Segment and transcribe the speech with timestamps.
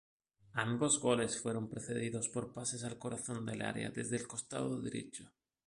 [0.55, 5.29] Ambos goles fueron precedidos por pases al corazón del área, desde el costado derecho.